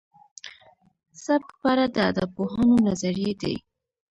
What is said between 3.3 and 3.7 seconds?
دي.